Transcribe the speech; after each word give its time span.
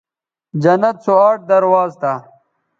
جنت 0.63 0.95
سو 1.05 1.13
آٹھ 1.27 1.43
درواز 1.51 1.91
تھا 2.01 2.13